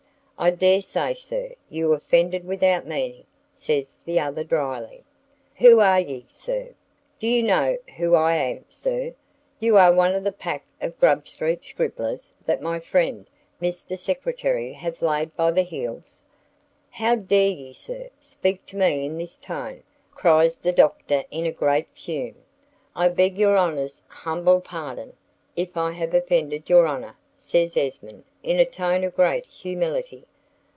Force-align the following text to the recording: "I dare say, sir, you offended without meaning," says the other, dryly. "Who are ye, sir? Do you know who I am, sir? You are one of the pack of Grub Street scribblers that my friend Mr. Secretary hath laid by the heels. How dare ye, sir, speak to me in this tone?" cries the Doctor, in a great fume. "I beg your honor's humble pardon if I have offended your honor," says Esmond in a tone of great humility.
"I 0.43 0.49
dare 0.49 0.81
say, 0.81 1.13
sir, 1.13 1.51
you 1.69 1.93
offended 1.93 2.45
without 2.47 2.87
meaning," 2.87 3.25
says 3.51 3.99
the 4.05 4.19
other, 4.19 4.43
dryly. 4.43 5.03
"Who 5.57 5.79
are 5.79 5.99
ye, 5.99 6.25
sir? 6.29 6.69
Do 7.19 7.27
you 7.27 7.43
know 7.43 7.77
who 7.97 8.15
I 8.15 8.33
am, 8.37 8.65
sir? 8.67 9.13
You 9.59 9.77
are 9.77 9.93
one 9.93 10.15
of 10.15 10.23
the 10.23 10.31
pack 10.31 10.65
of 10.81 10.99
Grub 10.99 11.27
Street 11.27 11.63
scribblers 11.63 12.33
that 12.47 12.59
my 12.59 12.79
friend 12.79 13.27
Mr. 13.61 13.95
Secretary 13.95 14.73
hath 14.73 15.03
laid 15.03 15.35
by 15.35 15.51
the 15.51 15.61
heels. 15.61 16.25
How 16.89 17.17
dare 17.17 17.51
ye, 17.51 17.71
sir, 17.71 18.09
speak 18.17 18.65
to 18.65 18.77
me 18.77 19.05
in 19.05 19.19
this 19.19 19.37
tone?" 19.37 19.83
cries 20.11 20.55
the 20.55 20.71
Doctor, 20.71 21.23
in 21.29 21.45
a 21.45 21.51
great 21.51 21.87
fume. 21.91 22.37
"I 22.95 23.09
beg 23.09 23.37
your 23.37 23.55
honor's 23.57 24.01
humble 24.07 24.59
pardon 24.59 25.13
if 25.55 25.77
I 25.77 25.91
have 25.91 26.15
offended 26.15 26.67
your 26.67 26.87
honor," 26.87 27.15
says 27.35 27.77
Esmond 27.77 28.23
in 28.41 28.57
a 28.59 28.65
tone 28.65 29.03
of 29.03 29.15
great 29.15 29.45
humility. 29.45 30.25